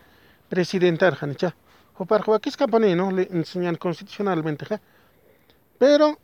presidenta, 0.48 1.18
anecha. 1.20 1.56
O 1.98 2.06
para 2.06 2.24
que 2.40 2.50
es 2.50 2.56
campanino, 2.56 3.12
le 3.12 3.24
enseñan 3.32 3.76
constitucionalmente, 3.76 4.76
¿eh? 4.76 4.80
Pero 5.80 6.16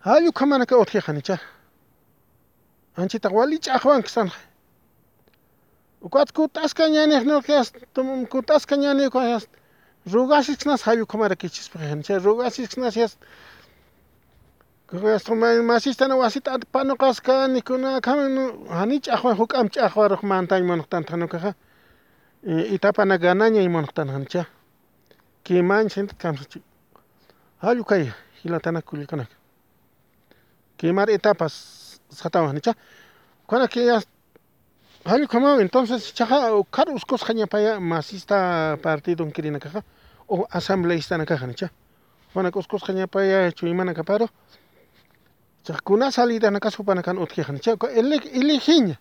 hayu 0.00 0.32
kamana 0.32 0.66
ka 0.66 0.76
otje 0.76 1.00
khanicha. 1.00 1.38
Anchi 2.96 3.18
tawali 3.20 3.58
chahwan 3.58 4.02
kisan. 4.02 4.30
ukat 6.02 6.32
kutasqa 6.32 6.88
ñanik 6.88 7.24
kutasqa 8.30 8.76
hallukamara 10.86 11.36
kichishpa 11.36 11.78
chay 12.02 12.18
rugasishknas 12.18 12.96
masistana 15.70 16.16
wasita 16.16 16.58
panuqasqa 16.72 17.48
nikunakama 17.48 18.24
hani 18.78 19.00
ch'aqwan 19.04 19.36
huk'am 19.36 19.68
ch'aqwaraq 19.68 20.22
mantaña 20.22 20.64
munaqtanta 20.70 21.12
hanukaqa 21.14 21.54
itapana 22.74 23.18
ganaña 23.18 23.60
munaqtanacha 23.68 24.46
kimancha 25.44 26.06
kamsachi 26.18 26.58
hallu 27.62 27.84
kay 27.84 28.10
hilatana 28.42 28.80
kullanaqa 28.82 29.34
quemar 30.78 31.08
etapas 31.10 31.52
satawan 32.10 32.48
hanicha 32.48 32.72
kunanki 33.46 33.80
hallukamawan 35.04 35.60
entonces 35.60 36.12
chaqa 36.14 36.38
qhari 36.72 36.92
usqusqa 36.98 37.32
ñapaya 37.34 37.80
masista 37.80 38.76
partidon 38.82 39.30
kirinakaqa 39.32 39.82
o 40.28 40.46
asambleístana 40.50 41.24
kaq 41.26 41.42
nicha 41.46 41.68
mana 42.34 42.50
usqusqa 42.54 42.92
ñapayachu 42.92 43.66
imana 43.66 43.94
kaparo 43.94 44.28
chaqa 45.64 45.80
kuna 45.84 46.10
salidana 46.10 46.60
supana 46.70 47.02
kan 47.02 47.18
utqijani 47.18 47.60
chayqa 47.60 47.86
elegiña 47.92 48.96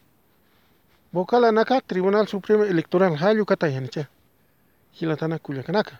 vocalanaqa 1.14 1.82
tribunal 1.82 2.28
supremo 2.28 2.64
electoral 2.66 3.16
hallukataya 3.16 3.80
nicha 3.80 4.08
hilatana 5.00 5.40
kullakanaka 5.40 6.00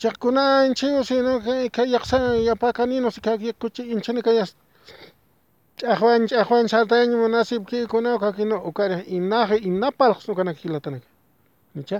chaqa 0.00 0.18
kuna 0.22 0.64
inchayo 0.66 1.04
sino 1.04 1.40
kay 1.44 1.86
llaqsa 1.92 2.18
yapakani 2.48 3.00
no 3.00 3.10
sé 3.10 3.20
kay 3.20 3.52
kuchi 3.60 3.82
inchani 3.92 4.22
kay 4.22 4.38
ch'aqwan 5.78 6.26
ch'aqwan 6.28 6.68
sartaña 6.72 7.16
munasip 7.22 7.62
kiykuna 7.68 8.18
kakino 8.18 8.56
ukariq 8.68 9.04
inaqa 9.16 9.56
inapalaq 9.68 10.20
sukanaka 10.26 10.60
hilatanaka 10.62 11.06
nicha? 11.74 11.98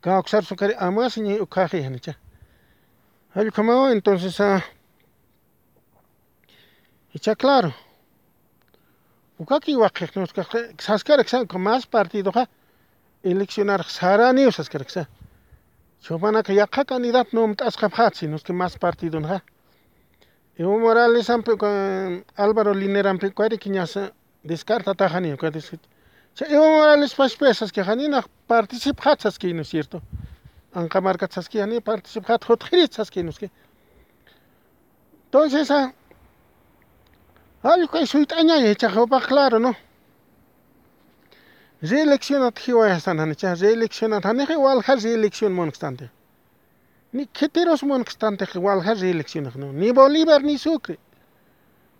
Kawsar 0.00 0.44
sukari 0.44 0.74
amas 0.78 1.16
ña 1.16 1.40
ukajiya 1.44 1.90
nicha? 1.90 2.14
Hallukamawan 3.34 3.92
entonces 3.92 4.40
Icha 7.14 7.34
claro. 7.34 7.72
Ukaki 9.38 9.76
waqjiq 9.76 10.12
nisqaqa 10.16 10.58
saskaraq 10.78 11.28
mas 11.58 11.86
partidoqa 11.86 12.46
eleccionarqa 13.24 13.90
saraniw 13.90 14.50
saskaraqsa 14.52 15.06
chawpanaqa 16.02 16.52
yaqa 16.52 16.84
candidato 16.84 17.36
nomt'asqa 17.36 17.88
qatzi 17.90 18.26
nisqa 18.28 18.52
mas 18.52 18.76
partidonaqa 18.76 19.40
Evo 20.58 20.78
Morales 20.78 21.30
ampi 21.30 21.52
Álvaro 22.36 22.72
Linerampi 22.74 23.30
kuayriq 23.30 23.66
ñasa 23.66 24.12
descartataqani 24.44 25.36
chay 26.34 26.48
Evo 26.54 26.66
Morales 26.78 27.14
pashpesasqa 27.14 27.94
naq 27.94 28.26
participaqasasqi 28.46 29.52
¿no 29.54 29.62
es 29.62 29.68
cierto? 29.68 30.02
Anqamarqatasasqi 30.74 31.60
hani 31.60 31.80
participaqata 31.80 32.46
hutq'irisasqi 32.46 33.22
nisqa 33.22 33.48
entonces 35.26 35.70
Allqu 37.62 38.06
suyt'añaya 38.06 38.74
chaqapas 38.74 39.26
claro 39.26 39.58
no 39.58 39.74
reeleccionata 41.82 42.60
hiwayasana 42.60 43.22
hanicha 43.22 43.54
reeleccionata 43.54 44.28
haniqa 44.28 44.58
walqa 44.58 44.96
reelección 44.96 45.52
munasqtante 45.52 46.10
ni 47.12 47.26
qhetiros 47.26 47.82
munasqtantiqa 47.84 48.58
walqa 48.58 48.94
reeleccionaq 48.94 49.54
no 49.56 49.72
ni 49.72 49.92
Bolívar 49.92 50.42
ni 50.42 50.58
Sucre 50.58 50.98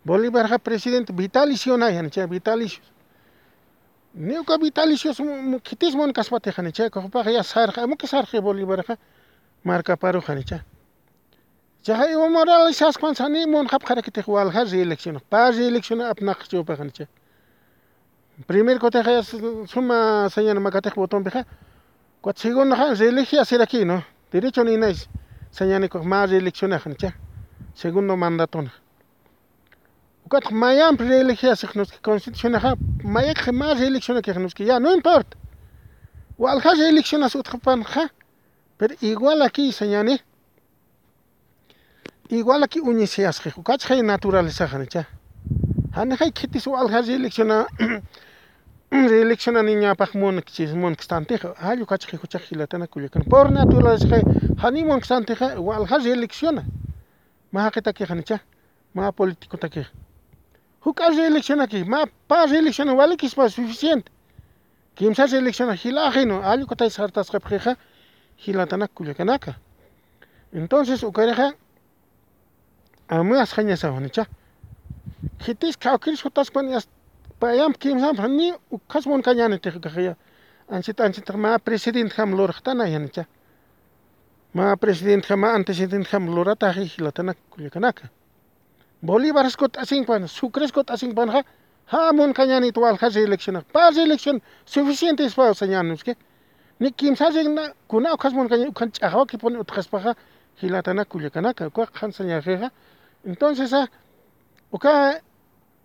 Bolívarqa 0.05 0.59
presidente 0.59 1.13
vitalicio 1.13 1.77
nay 1.79 1.97
hanicha 1.97 2.27
vitalicio 2.27 2.83
ñuqa 4.17 4.59
vitalicios 4.59 5.17
qhitis 5.67 5.95
munkaspatiqa 5.95 6.59
hanicha 6.61 6.91
kaqpaqa 6.91 7.31
ya 7.31 7.43
sarqa 7.45 7.83
amuqa 7.85 8.07
sarqi 8.09 8.41
Bolívarqa 8.41 8.99
markaparuq 9.63 10.27
hanicha 10.29 10.65
chaqa 11.85 12.11
Evo 12.11 12.29
Morales 12.29 12.77
chasqpan 12.79 13.15
sani 13.15 13.47
munqapqarakitiq 13.47 14.27
walqa 14.27 14.65
reeleccionaq 14.65 15.23
pa 15.31 15.51
reeleccionap 15.53 16.19
naqaq 16.21 16.49
chawpaqa 16.51 16.83
hanicha 16.83 17.07
Primer 18.47 18.79
coteja 18.79 19.23
suma 19.67 20.31
señor 20.31 20.61
Macatej 20.61 20.95
botón 20.95 21.25
peja. 21.25 21.45
Cuatro 22.21 22.43
segundo 22.43 22.77
han 22.77 22.97
religia 22.97 23.43
hacer 23.43 23.61
aquí, 23.61 23.85
¿no? 23.85 24.05
Derecho 24.31 24.63
ni 24.63 24.77
nada. 24.77 24.95
Señor 25.51 25.89
con 25.89 26.07
más 26.07 26.31
religión 26.31 26.73
han 26.73 26.93
hecho. 26.93 27.13
Segundo 27.75 28.17
mandato. 28.17 28.65
Cuatro 30.29 30.53
mayan 30.53 30.97
religia 30.97 31.57
se 31.57 31.67
nos 31.75 31.91
que 31.91 31.99
constitución 31.99 32.55
ha 32.55 32.77
que 33.35 33.53
más 33.53 33.81
religión 33.81 34.23
que 34.23 34.35
nos 34.35 34.55
que 34.55 34.65
ya 34.65 34.79
no 34.79 34.95
importa. 34.95 35.37
O 36.37 36.47
al 36.47 36.59
ha 36.59 36.75
religión 36.75 37.25
a 37.25 37.29
su 37.29 37.41
ha. 37.41 38.13
Pero 38.77 38.95
igual 39.01 39.43
aquí 39.43 39.73
señor 39.73 40.07
Igual 42.29 42.63
aquí 42.63 42.79
uniseas 42.79 43.41
que 43.41 43.51
cuatro 43.51 44.01
naturaleza 44.03 44.69
han 44.71 44.83
hecho. 44.83 45.05
Han 45.93 46.17
hay 46.21 46.31
que 46.31 46.47
te 46.47 46.61
su 46.61 46.77
al 46.77 46.95
ha 46.95 47.03
religión 47.03 47.67
Elección 48.91 49.57
a 49.57 49.63
niña 49.63 49.95
paj 49.95 50.15
mon 50.15 50.41
chis 50.43 50.73
mon 50.73 50.95
kstanteja 50.97 51.53
ayo 51.59 51.83
ah, 51.85 51.87
kachje 51.87 52.17
kucha 52.19 52.39
gilatana 52.39 52.87
kulikan 52.87 53.23
por 53.23 53.51
naturaleza 53.53 54.23
hani 54.63 54.85
mon 54.85 55.01
kstanteja 55.01 55.61
wal 55.61 55.85
has 55.85 56.07
elecciona. 56.07 56.65
Ma 57.53 57.69
haketa 57.69 57.93
ke 57.93 58.05
hanicha 58.09 58.41
ma 58.95 59.13
político 59.13 59.59
ta 59.59 59.69
ke 59.69 59.85
huka 60.81 61.13
elecciona 61.13 61.67
ki 61.67 61.85
ma 61.85 62.07
pa 62.29 62.47
elecciona. 62.47 62.95
Wal 62.95 63.17
ki 63.17 63.29
spa 63.29 63.49
suficiente. 63.49 64.11
Kim 64.95 65.15
sa 65.15 65.25
elecciona. 65.25 65.77
Gila 65.77 66.09
ajeno 66.09 66.41
ah, 66.43 66.53
ayo 66.53 66.65
ah, 66.65 66.67
kota 66.67 66.89
sartas 66.89 67.31
kapjeja 67.31 67.77
gilatana 68.39 68.89
kulikanaka 68.89 69.57
entonces 70.53 71.03
ukareja 71.03 71.53
amas 73.09 73.53
hanya 73.53 73.77
sa 73.77 73.93
hanicha 73.93 74.27
Hitis 75.45 75.77
kaukiris 75.77 76.23
hutas 76.23 76.51
pan 76.51 76.69
yas 76.71 76.89
payam 77.41 77.73
kimsam 77.73 78.17
ni 78.37 78.53
ukasmun 78.71 79.23
kañani 79.23 79.59
tiqqa 79.61 80.17
anchita 80.69 81.05
anchita 81.05 81.37
ma 81.37 81.59
presidente 81.59 82.15
ham 82.19 82.35
luraqtana 82.37 82.89
yanicha 82.89 83.27
ma 84.55 84.77
presidente 84.77 85.35
ma 85.37 85.55
antecedente 85.55 86.09
ham 86.13 86.27
lurata 86.27 86.73
hilatana 86.73 87.35
kullakanaka 87.51 88.11
Bolívar 89.01 89.47
esco 89.47 89.69
t'asinpan 89.69 90.27
Sucre 90.29 90.65
esco 90.65 90.83
t'asinpan 90.85 91.45
hamun 91.87 92.33
kañani 92.33 92.73
tuwal 92.73 92.97
ha 93.01 93.09
reelección 93.09 93.65
pa 93.73 93.91
reelección 93.91 94.43
suficiente 94.65 95.25
es 95.25 95.35
pa 95.35 95.55
señanos 95.55 96.03
que 96.05 96.17
ni 96.81 96.93
kimsa 96.93 97.31
regna 97.31 97.73
kuna 97.87 98.15
ukasmun 98.15 98.49
kañani 98.49 98.71
ukan 98.71 98.91
ch'aqwa 98.93 99.27
que 99.27 99.39
pone 99.39 99.59
utqaspaqa 99.59 100.17
hilatana 100.61 101.05
kullakanaka 101.05 101.71
kwa 101.71 101.87
qan 101.87 102.13
señajeja 102.13 102.73
entonces 103.25 103.73
uka 104.73 105.23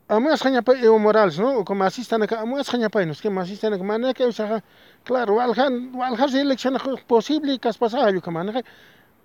amuas 0.07 0.41
jañapay 0.41 0.83
Evo 0.83 0.99
Morales, 0.99 1.39
¿no? 1.39 1.63
Como 1.63 1.83
así 1.83 2.01
están, 2.01 2.21
asistan 2.23 2.39
amuas 2.39 2.69
jañapay, 2.69 3.05
¿no? 3.05 3.13
Es 3.13 3.21
que 3.21 3.29
asistan 3.29 3.73
acá, 3.73 3.83
maneja, 3.83 4.27
usaja, 4.27 4.63
claro, 5.03 5.35
waljan, 5.35 5.95
waljan 5.95 6.29
se 6.29 6.41
elecciona 6.41 6.79
posible, 7.07 7.57
caspasa, 7.59 8.09
yo 8.11 8.21
que 8.21 8.31
maneja, 8.31 8.61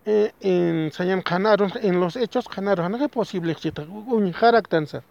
eh, 0.05 0.33
en 0.41 0.91
sañan 0.93 1.23
ganaron, 1.29 1.73
en 1.83 2.01
los 2.01 2.17
hechos 2.17 2.47
ganaron, 2.49 2.93
no 2.93 3.05
es 3.05 3.11
posible, 3.11 3.55
que 3.55 3.61
chita, 3.61 3.83
un 3.83 4.33
jaractanza. 4.33 5.03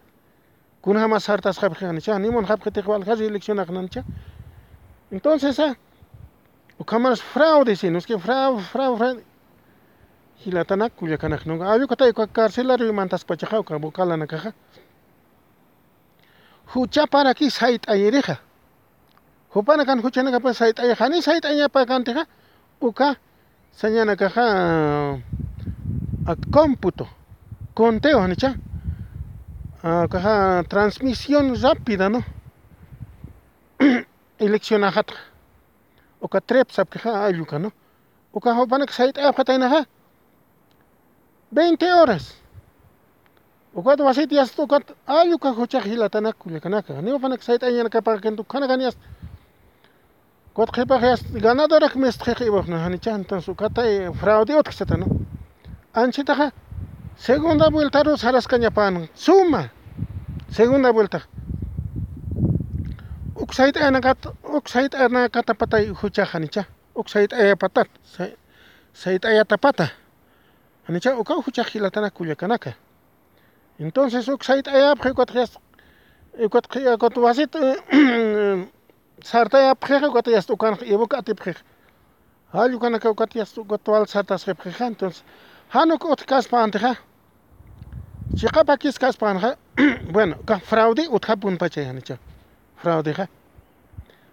Kun 0.80 0.96
jamás 0.96 1.28
hartas 1.28 1.58
jabjancha, 1.58 2.18
ni 2.18 2.30
mon 2.30 2.46
jabjete 2.46 2.80
waljan 2.82 3.18
se 3.18 3.26
elecciona 3.26 3.64
ganancha. 3.64 4.04
Entonces, 5.10 5.58
ah, 5.60 5.76
o 6.78 6.84
cámaras 6.84 7.22
fraude, 7.22 7.76
si 7.76 7.90
no 7.90 7.98
es 7.98 8.06
que 8.06 8.18
fraude, 8.18 8.62
fraude, 8.62 8.98
fraude. 8.98 9.24
Hilatana, 10.44 10.88
cuya 10.90 11.18
canac, 11.18 11.44
no, 11.46 11.62
ah, 11.68 11.76
yo 11.76 11.88
que 11.88 11.96
te 11.96 12.14
cárcelario 12.32 12.88
y 12.88 12.92
mantas 12.92 13.24
pachajao, 13.24 13.64
cabucala 13.64 14.16
na 14.16 14.26
caja. 14.26 14.54
Huchaparaki 16.74 17.50
sayt'ayiriqa 17.50 18.36
hupana 19.54 19.84
kan 19.84 20.02
huchanakapas 20.02 20.56
sayt'ayiqa 20.58 21.04
hani 21.04 21.22
sayt'añapa 21.22 21.86
kantiqa 21.86 22.26
uka 22.80 23.16
sañanakaqa 23.72 24.44
cómputo 26.52 27.08
conteo 27.74 28.20
hanicha 28.20 28.54
kaja 29.82 30.64
transmisión 30.68 31.54
rápida 31.62 32.08
no? 32.08 32.20
Eleccionajatqa 34.38 35.16
uka 36.20 36.40
trepsapkiqa 36.40 37.24
alluka 37.26 37.58
no? 37.58 37.72
Uka 38.32 38.54
hupanaka 38.54 38.92
sayt'ayapqa 38.92 39.44
taynaqa 39.44 39.86
20 41.50 41.92
horas 41.92 42.37
ukata 43.78 44.02
wasita 44.04 44.34
yasta 44.34 44.62
ukata 44.62 44.92
alluka 45.06 45.48
huchaq 45.58 45.84
hilatanaka 45.90 46.38
kullakanaka 46.42 46.90
ñawpanak 47.06 47.40
sayt'añanakapaqa 47.46 48.20
kantu 48.24 48.42
kanaka 48.52 48.74
yasta 48.86 49.02
kuta 50.54 50.72
qhipaqa 50.76 51.06
yasta 51.12 51.28
ganadoraq 51.46 51.94
mesta 52.02 52.24
qiqiwaqna 52.34 52.76
hanicha 52.84 53.10
entonces 53.18 53.48
ukata 53.48 53.82
fraude 54.20 54.52
utqasata 54.60 54.96
no 55.00 55.06
anchitaqa 55.94 56.46
segunda 57.16 57.66
vueltaru 57.70 58.16
sarasqa 58.16 58.56
ñapawan 58.58 59.08
suma 59.14 59.62
segunda 60.50 60.90
vuelta 60.96 61.20
uk 63.42 63.50
sayt'aynaqata 63.58 64.28
uk 64.56 64.64
sayt'anaqata 64.74 65.52
patay 65.60 65.84
huchajanicha 66.00 66.62
uk 66.98 67.06
sayt'ayapata 67.14 67.82
sayt'ayatapata 69.02 69.86
anicha 70.88 71.10
uka 71.20 71.34
huchaj 71.46 71.68
hilatana 71.74 72.10
kullakanaka 72.10 72.70
Entonces, 73.78 74.28
uxait 74.28 74.66
ayap 74.66 74.98
cuatrias 75.14 75.58
cuatruasit 76.98 77.56
sarta 79.22 79.58
ayap 79.58 79.78
cuatrias 80.10 80.46
tucan 80.46 80.76
y 80.82 80.94
boca. 80.94 81.22
Hay 82.52 82.72
un 82.72 82.78
canaca 82.80 83.12
cuatrias 83.14 83.54
cuatrual 83.66 84.06
sartas 84.08 84.46
repreja. 84.46 84.86
Entonces, 84.86 85.22
hanuk 85.70 86.04
ot 86.04 86.24
caspanja. 86.24 86.98
Chicapa 88.34 88.76
kis 88.76 88.98
caspanja. 88.98 89.56
Bueno, 90.10 90.36
fraude 90.64 91.06
utja 91.08 91.36
pun 91.36 91.56
pache. 91.56 91.86
Fraude. 92.76 93.28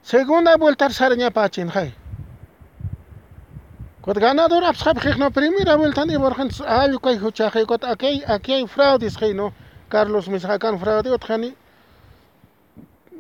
Segunda 0.02 0.58
vuelta 0.58 0.90
sarña 0.90 1.30
pachin. 1.30 1.72
Kot 4.06 4.20
ganador 4.20 4.64
abschap 4.64 5.04
no 5.18 5.32
primera 5.32 5.76
vuelta 5.76 6.06
ni 6.06 6.16
borjan 6.16 6.50
ayo 6.68 7.00
kay 7.00 7.18
huchaje 7.18 7.66
kot 7.66 7.84
aquí 7.84 8.22
aquí 8.28 8.54
hay 8.54 8.68
fraudes 8.68 9.18
no. 9.34 9.52
Carlos 9.90 10.30
Misakan 10.30 10.80
fraude 10.80 11.10
otjani 11.10 11.56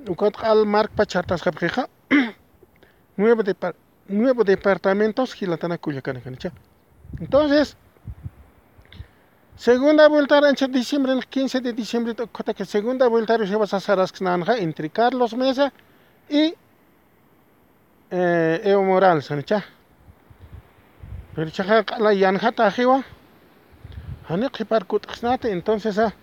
ukot 0.08 0.36
al 0.44 0.66
mark 0.68 0.92
pachartas 0.96 1.42
khapja 1.42 1.88
nuevo 3.18 3.42
de 3.42 3.56
nuevo 4.10 4.44
departamentos 4.44 5.34
gilatana 5.34 5.80
Culiacán 5.80 6.22
entonces 7.20 7.76
segunda 9.58 10.08
vuelta 10.08 10.38
en 10.48 10.72
diciembre 10.72 11.14
el 11.14 11.26
15 11.26 11.62
de 11.62 11.74
diciembre 11.74 12.16
que 12.56 12.66
segunda 12.66 13.08
vuelta 13.08 13.38
se 13.48 13.56
va 13.56 13.66
a 13.72 13.76
hacer 13.76 14.60
entre 14.60 14.90
Carlos 14.92 15.34
Mesa 15.36 15.74
y 16.30 16.54
eh, 18.12 18.62
Evo 18.64 18.84
Morales 18.84 19.32
¿no? 19.32 19.75
Pero 21.36 21.52
la 22.00 22.14
yanjata 22.14 22.72
jiwa. 22.72 23.04
Hani 24.30 24.50
qipar 24.50 24.86
kutqsnata 24.86 25.50
entonces 25.50 26.00
ah. 26.00 26.14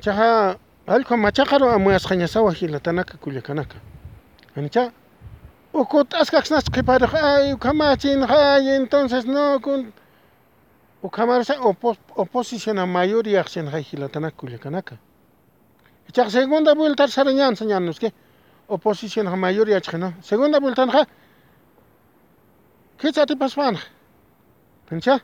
Chaja 0.00 0.58
alko 0.86 1.16
machaqaro 1.16 1.70
amuas 1.70 2.04
qañasawa 2.04 2.52
hilatanaka 2.52 3.16
kullakanaka. 3.18 3.76
Anicha 4.56 4.92
ukut 5.72 6.12
askaxnas 6.14 6.64
qipar 6.70 7.02
ay 7.14 7.56
kamachin 7.56 8.22
hay 8.28 8.68
entonces 8.68 9.24
no 9.24 9.60
kun 9.60 9.92
ukamarsa 11.02 11.60
opos, 11.60 11.98
oposición 12.16 12.78
a 12.78 12.86
mayoría 12.86 13.44
xen 13.44 13.68
hay 13.68 13.86
hilatanaka 13.90 14.36
kullakanaka. 14.36 14.96
Chaja 16.12 16.30
segunda 16.30 16.74
vuelta 16.74 17.06
sarañan 17.06 17.56
señanos 17.56 18.00
que 18.00 18.12
oposición 18.66 19.28
a 19.28 19.36
mayoría 19.36 19.80
chino. 19.80 20.12
Segunda 20.20 20.58
vuelta 20.58 20.86
ja 20.90 21.08
Kids 22.98 23.18
Atipaspan. 23.18 23.78
Pincha. 24.88 25.22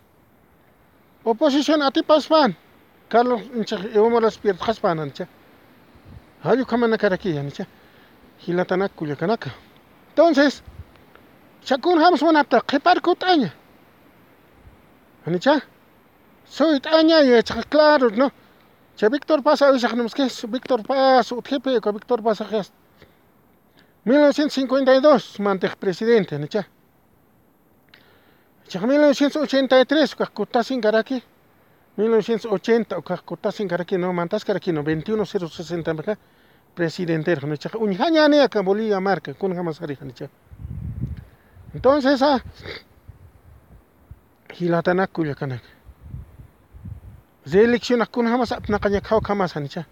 Oposición 1.24 1.82
Atipaspan. 1.82 2.56
Carlos 3.08 3.42
Evo 3.94 4.20
las 4.20 4.38
piernas 4.38 4.68
Haspan 4.68 5.00
ancha. 5.00 5.26
Hayu 6.42 6.64
kamana 6.64 6.96
karaki 6.96 7.36
ancha. 7.36 7.66
Hilatanak 8.46 8.94
kuyakanaka. 8.94 9.50
Entonces, 10.10 10.62
Shakun 11.64 11.98
hams 11.98 12.22
wanapta 12.22 12.60
qipar 12.60 13.00
kutaña. 13.00 13.52
Anicha. 15.26 15.62
Soy 16.44 16.80
taña 16.80 17.22
y 17.22 17.42
claro, 17.68 18.10
¿no? 18.10 18.32
Che 18.96 19.08
Víctor 19.08 19.42
Paz, 19.42 19.62
hoy 19.62 19.78
sabemos 19.78 20.14
que 20.14 20.24
es 20.24 20.50
Víctor 20.50 20.82
Paz, 20.82 21.32
jefe, 21.44 21.80
Víctor 21.92 22.22
Paz, 22.22 22.42
1952, 24.04 25.40
mantej 25.40 25.76
presidente, 25.76 26.38
¿no? 26.38 26.46
Ya 28.70 28.80
1983, 28.80 30.14
Cajcotasin 30.14 30.80
Garaki. 30.80 31.20
1980, 31.96 33.02
Cajcotasin 33.02 33.66
Garaki, 33.66 33.98
no, 33.98 34.12
Mantas 34.12 34.44
Garaki, 34.44 34.72
no, 34.72 34.84
21060, 34.84 35.90
acá, 35.90 36.16
presidente, 36.72 37.34
Janicha, 37.34 37.68
Unjañane, 37.76 38.40
acá 38.40 38.60
Bolivia, 38.60 39.00
marca, 39.00 39.34
con 39.34 39.52
Jamasari, 39.52 39.96
Janicha. 39.96 40.30
Entonces, 41.74 42.22
ah, 42.22 42.40
Hilatanak, 44.56 45.10
Culiacanac. 45.10 45.62
Reelección, 47.46 48.02
acá, 48.02 48.22
jamás, 48.22 48.52
Apnacañacao, 48.52 49.20
jamás, 49.20 49.52
Janicha. 49.52 49.88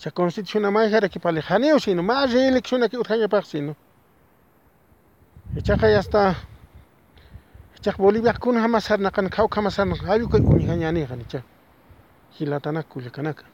Ya 0.00 0.10
constitución, 0.10 0.70
más, 0.70 0.90
Garaki, 0.90 1.18
para 1.18 1.30
el 1.30 1.36
lejaneo, 1.36 1.80
sino 1.80 2.02
más 2.02 2.30
reelección 2.30 2.82
aquí, 2.82 2.98
Urjaña, 2.98 3.26
sino. 3.42 3.74
Echaja 5.56 5.88
ya 5.88 6.00
está. 6.00 6.51
Chak 7.82 7.96
Bolivia 7.98 8.32
kun 8.32 8.56
hamasar 8.56 8.98
nakan 8.98 9.28
kau 9.30 9.48
kamasar 9.48 9.86
hayu 10.06 10.28
kai 10.28 10.40
uni 10.40 10.66
hanyani 10.66 11.06
kan 11.06 11.20
cha 11.28 11.42
hilatana 12.38 12.82
kule 12.82 13.10
kanaka 13.10 13.44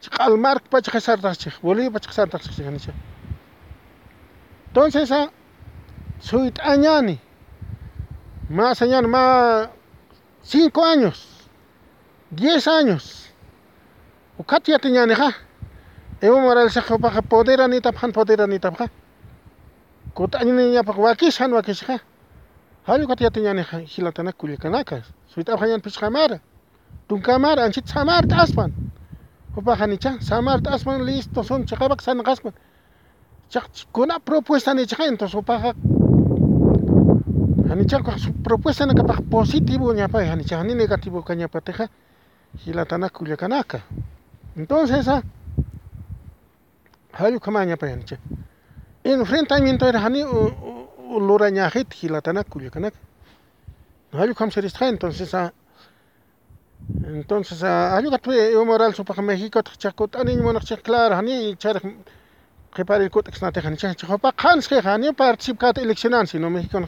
chak 0.00 0.20
almark 0.20 0.68
pa 0.70 0.80
chak 0.80 1.00
sar 1.00 1.18
tas 1.20 1.38
chak 1.38 1.54
pa 1.92 1.98
chak 2.00 2.12
chak 2.12 2.94
entonces 4.68 5.10
ah 5.12 5.28
suit 6.20 6.58
añani 6.60 7.18
más 8.50 8.82
añani 8.82 9.08
más 9.08 9.68
cinco 10.42 10.84
años. 10.84 11.48
Diez 12.30 12.66
años. 12.68 13.30
Ukatia 14.38 14.78
tiñani 14.78 15.14
ha 15.14 15.30
Evo 16.20 16.40
Morales 16.40 16.72
sa 16.72 16.82
pa 16.82 17.22
poder 17.22 17.60
ani 17.60 17.80
taphan 17.80 18.12
poder 18.12 18.40
ani 18.40 18.58
tapha 18.58 18.88
kut 20.14 20.34
ani 20.34 20.52
nya 20.52 20.82
pa 22.86 22.92
wakis 22.92 23.06
han 23.06 23.06
wakis 23.06 23.06
ha 23.06 23.06
Halu 23.06 23.06
kat 23.06 23.20
yata 23.20 23.40
nyane 23.40 23.62
hilatana 23.86 24.32
kulikanaka. 24.32 25.02
Suita 25.26 25.56
hayan 25.56 25.80
pis 25.80 25.96
kamara. 25.96 26.40
Tun 27.08 27.20
kamara 27.22 27.64
anchit 27.64 27.88
samar 27.88 28.26
taspan. 28.26 28.72
Opa 29.56 29.76
hanicha 29.76 30.20
samar 30.20 30.60
taspan 30.60 31.04
listo 31.04 31.42
son 31.42 31.64
chakabak 31.64 32.02
san 32.02 32.22
gaspan. 32.22 32.52
Chak 33.48 33.68
kuna 33.92 34.18
propuesta 34.20 34.74
ni 34.74 34.86
chaka 34.86 35.06
entonces 35.06 35.34
opa 35.34 35.74
hanicha 37.68 38.02
ko 38.02 38.12
propuesta 38.44 38.86
na 38.86 38.94
kapak 38.94 39.22
positivo 39.30 39.94
pa 40.08 40.24
hanicha 40.24 40.56
hani 40.58 40.74
negativo 40.74 41.22
kanya 41.22 41.48
pateja 41.48 41.88
hilatana 42.64 43.08
kulikanaka. 43.08 43.82
Entonces 44.56 45.08
ah 45.08 45.22
halu 47.12 47.40
kamanya 47.40 47.76
pa 47.76 47.86
hanicha. 47.86 48.18
Enfrentamiento 49.04 49.86
era 49.86 50.00
hani 50.00 50.24
lorañajet 51.18 51.92
jilatanacuyo 51.92 52.70
canac. 52.70 52.94
Ayucam 54.12 54.50
se 54.50 54.60
distrae, 54.62 54.90
entonces 54.90 55.34
a. 55.34 55.52
Entonces 57.04 57.62
a. 57.62 57.96
Ayugatue, 57.96 58.52
yo 58.52 58.64
moral 58.64 58.94
sopa 58.94 59.20
México, 59.22 59.60
chacot, 59.62 60.14
animo 60.16 60.44
monarchia 60.44 60.76
clara, 60.76 61.18
ani, 61.18 61.56
char. 61.56 61.80
Repare 62.72 63.02
el 63.02 63.10
cotex 63.10 63.42
natejan, 63.42 63.76
chachopa, 63.76 64.32
hans, 64.36 64.68
que 64.68 64.80
hani 64.80 65.12
participat 65.12 65.78
eleccionan, 65.78 66.28
sino 66.28 66.48
mexicano, 66.50 66.86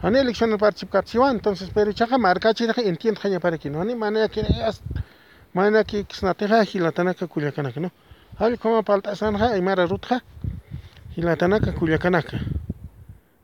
hani 0.00 0.18
elección 0.18 0.56
participación, 0.56 1.32
entonces, 1.36 1.70
pero 1.74 1.92
chaja 1.92 2.16
marca, 2.16 2.54
chira, 2.54 2.72
entiende, 2.78 3.20
jaña 3.20 3.38
para 3.38 3.58
que 3.58 3.68
no, 3.68 3.82
ani 3.82 3.94
manera 3.94 4.28
que. 4.28 4.42
Manera 5.54 5.84
que 5.84 6.06
xnateja 6.08 6.64
jilatanaca 6.64 7.26
cuyo 7.26 7.52
canac, 7.52 7.76
¿no? 7.76 7.92
Ayucama 8.38 8.82
paltasanja, 8.82 9.50
aymara 9.50 9.84
rutja, 9.84 10.24
jilatanaca 11.14 11.74
cuyo 11.74 11.98
canaca. 11.98 12.38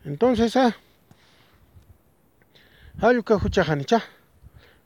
Entonces, 0.05 0.57
ah, 0.57 0.75
hayu 3.01 3.23
ka 3.23 3.37
huchajanicha. 3.37 4.03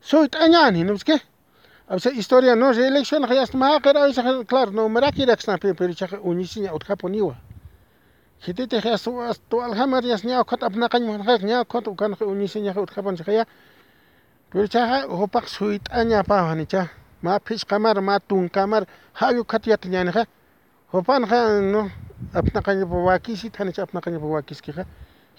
Soy 0.00 0.28
tañani, 0.28 0.84
¿no 0.84 0.94
es 0.94 1.04
qué? 1.04 1.20
A 1.88 1.94
veces 1.94 2.14
historia 2.14 2.56
no 2.56 2.72
reelección, 2.72 3.28
ya 3.28 3.42
está 3.42 3.58
más 3.58 3.80
claro, 4.46 4.70
no 4.72 4.88
me 4.88 5.00
da 5.00 5.12
que 5.12 5.22
ir 5.22 5.74
pero 5.76 5.92
chaja 5.92 6.18
unisiña 6.22 6.72
ut 6.74 6.84
japoniwa. 6.84 7.36
Hitite 8.40 8.80
ya 8.80 8.96
su 8.96 9.12
to 9.48 9.62
alhamar 9.62 10.02
ya 10.04 10.16
snya 10.16 10.42
kot 10.44 10.62
apna 10.62 10.88
kan 10.88 11.04
mo 11.04 11.22
ha 11.22 11.38
nya 11.38 11.64
kot 11.64 11.84
kan 11.96 12.14
unisiña 12.20 12.72
japon 12.72 13.16
chaja. 13.16 13.46
Pero 14.50 14.66
chaja 14.68 15.06
hopak 15.06 15.48
suit 15.48 15.82
anya 15.92 16.22
pa 16.24 16.48
hanicha. 16.50 16.90
Ma 17.20 17.38
fish 17.38 17.64
kamar 17.64 18.00
ma 18.00 18.18
tun 18.18 18.48
kamar 18.48 18.86
hayu 19.12 19.44
katiyat 19.44 19.84
nyani 19.84 20.12
ha. 20.12 20.24
Hopan 20.92 21.24
ha 21.24 21.60
no 21.60 21.90
apna 22.32 22.62
kan 22.62 22.88
po 22.88 23.04
wakisi 23.04 23.50
tanicha 23.50 23.82
apna 23.82 24.00
kan. 24.00 24.18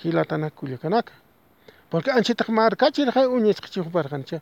Hilatana 0.02 0.50
kullakanaka 0.50 1.14
porque 1.90 2.12
anchitaq 2.12 2.50
markachirqa 2.50 3.28
uñisqachiqparqancha 3.30 4.42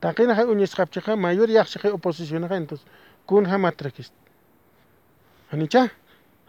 taqinaqa 0.00 0.44
uñisqapchiqa 0.52 1.16
mayor 1.16 1.48
llaqchiqa 1.48 1.88
oposicionaqa 1.96 2.56
entonces 2.56 2.86
kunqa 3.26 3.58
matrakis 3.58 4.12
anicha 5.52 5.90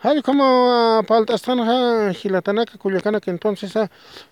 hay 0.04 0.22
como 0.22 1.04
paltasqanaqa 1.08 2.12
hilatanaka 2.20 2.78
kullakanaka 2.78 3.32
entonces 3.32 3.74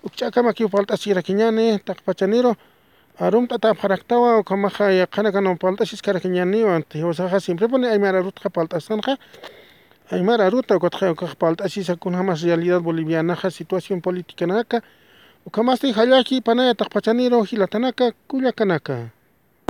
ukch'akamaki 0.03 0.67
palt'asirakiñani 0.67 1.79
taqpachaniro 1.87 2.57
arumta 3.19 3.57
tapqaraqtawa 3.59 4.43
kamaqa 4.43 4.91
yaqanaqa 4.91 5.39
no 5.41 5.55
palt'ashis 5.55 6.01
karakiñaniwan 6.01 6.83
tiwsaqa 6.89 7.39
siempre 7.39 7.67
pone 7.69 7.87
aymara 7.87 8.19
rutqa 8.21 8.49
palt'asqanaqa 8.49 9.17
Aymara 10.11 10.49
Ruta, 10.49 10.75
Guatajapalta, 10.75 11.63
así 11.63 11.85
con 11.97 12.13
jamás 12.13 12.41
realidad 12.41 12.81
boliviana, 12.81 13.37
la 13.41 13.49
situación 13.49 14.01
política 14.01 14.45
naka, 14.45 14.83
Ukamasti 15.45 15.93
Hayaki, 15.93 16.41
Panaya 16.41 16.75
Tajpachaniro, 16.75 17.45
Gilatanaka, 17.45 18.11
Cuyacanaka. 18.27 19.13